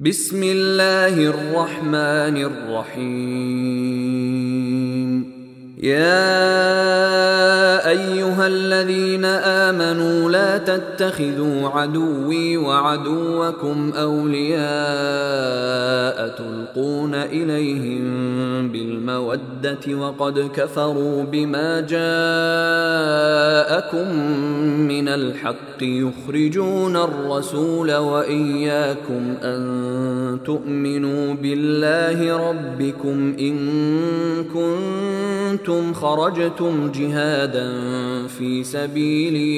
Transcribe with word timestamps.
بسم 0.00 0.42
الله 0.42 1.14
الرحمن 1.18 2.36
الرحيم 2.42 5.12
يا 5.78 6.38
ايها 7.92 8.46
الذين 8.46 9.24
امنوا 9.24 9.57
آمنوا 9.70 10.30
لا 10.30 10.58
تتخذوا 10.58 11.68
عدوي 11.68 12.56
وعدوكم 12.56 13.92
أولياء 13.96 16.28
تلقون 16.28 17.14
إليهم 17.14 18.02
بالمودة 18.72 19.80
وقد 19.94 20.50
كفروا 20.54 21.22
بما 21.22 21.80
جاءكم 21.80 24.16
من 24.64 25.08
الحق 25.08 25.58
يخرجون 25.82 26.96
الرسول 26.96 27.94
وإياكم 27.94 29.34
أن 29.42 30.38
تؤمنوا 30.44 31.34
بالله 31.34 32.36
ربكم 32.50 33.36
إن 33.40 33.56
كنتم 34.44 35.92
خرجتم 35.94 36.92
جهادا 36.92 37.68
في 38.26 38.64
سبيلي 38.64 39.57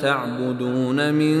تعبدون 0.00 1.10
من 1.10 1.40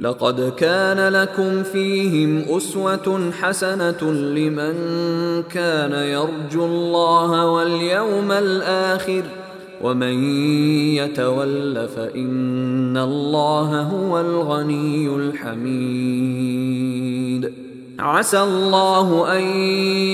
لقد 0.00 0.52
كان 0.56 1.08
لكم 1.12 1.62
فيهم 1.62 2.38
أسوة 2.56 3.30
حسنة 3.42 4.02
لمن 4.12 4.74
كان 5.54 5.92
يرجو 5.92 6.64
الله 6.66 7.46
واليوم 7.46 8.32
الآخر 8.32 9.22
ومن 9.82 10.24
يتول 10.96 11.88
فإن 11.96 12.96
الله 12.96 13.82
هو 13.82 14.20
الغني 14.20 15.08
الحميد 15.16 17.52
عسى 17.98 18.42
الله 18.42 19.36
أن 19.38 19.42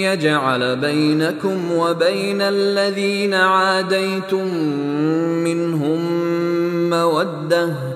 يجعل 0.03 0.77
بينكم 0.77 1.73
وبين 1.73 2.41
الذين 2.43 3.35
عاديتم 3.35 4.55
منهم 5.45 6.01
مودة 6.91 7.96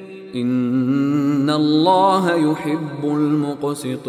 ان 0.35 1.49
الله 1.49 2.33
يحب 2.35 3.03
المقسطين 3.03 4.01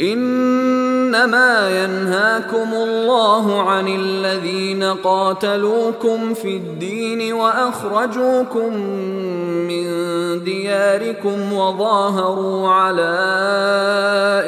انما 0.00 1.84
ينهاكم 1.84 2.74
الله 2.74 3.60
عن 3.62 3.86
الذين 3.88 4.82
قاتلوكم 4.82 6.34
في 6.34 6.56
الدين 6.56 7.32
واخرجوكم 7.32 8.76
من 9.68 9.84
دياركم 10.44 11.52
وظاهروا 11.52 12.68
على 12.68 13.14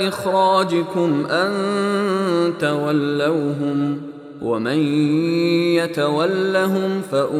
اخراجكم 0.08 1.24
ان 1.30 1.50
تولوهم 2.60 4.02
ومن 4.42 4.78
يتولهم 5.76 7.00
فاولئك 7.12 7.30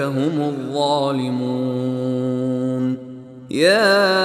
هم 0.00 0.40
الظالمون 0.40 2.98
يا 3.50 4.16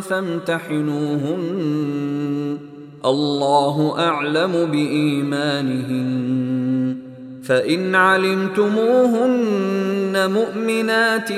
فامتحنوهن 0.00 2.58
الله 3.04 3.94
اعلم 3.98 4.66
بايمانهن 4.72 6.47
فإن 7.48 7.94
علمتموهن 7.94 10.12
مؤمنات 10.32 11.28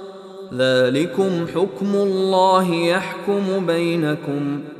ذلكم 0.56 1.46
حكم 1.54 1.94
الله 1.94 2.74
يحكم 2.74 3.66
بينكم 3.66 4.60
ۖ 4.76 4.79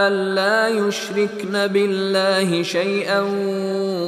ألا 0.00 0.68
يشركن 0.68 1.66
بالله 1.66 2.62
شيئا 2.62 3.20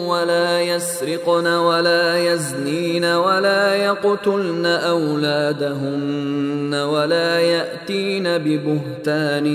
ولا 0.08 0.60
يسرقن 0.62 1.46
ولا 1.46 2.18
يزنين 2.32 3.04
ولا 3.04 3.74
يقتلن 3.74 4.66
أولادهن 4.66 6.74
ولا 6.74 7.38
يأتين 7.40 8.24
ببهتان 8.38 9.46